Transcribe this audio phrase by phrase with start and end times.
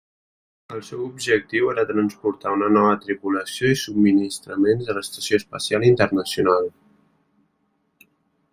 [0.75, 6.69] El seu objectiu era transportar una nova tripulació i subministraments a l'Estació Espacial Internacional.